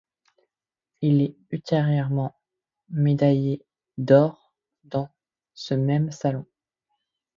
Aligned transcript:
Il 1.01 1.21
est 1.21 1.35
ultérieurement 1.51 2.33
médaillé 2.89 3.63
d'or 3.99 4.51
dans 4.83 5.07
ce 5.53 5.75
même 5.75 6.09
Salon. 6.09 6.47